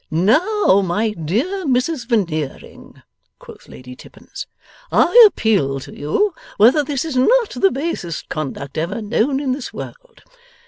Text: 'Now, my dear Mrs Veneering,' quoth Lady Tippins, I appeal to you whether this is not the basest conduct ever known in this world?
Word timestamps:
'Now, 0.09 0.81
my 0.83 1.11
dear 1.11 1.63
Mrs 1.67 2.07
Veneering,' 2.07 3.03
quoth 3.37 3.67
Lady 3.69 3.95
Tippins, 3.95 4.47
I 4.91 5.13
appeal 5.27 5.79
to 5.79 5.95
you 5.95 6.33
whether 6.57 6.83
this 6.83 7.05
is 7.05 7.15
not 7.15 7.51
the 7.51 7.69
basest 7.69 8.27
conduct 8.27 8.79
ever 8.79 8.99
known 8.99 9.39
in 9.39 9.51
this 9.51 9.71
world? 9.71 10.23